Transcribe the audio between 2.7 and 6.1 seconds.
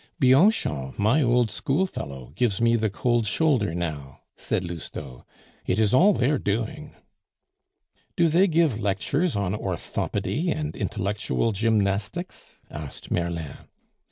the cold shoulder now," said Lousteau; "it is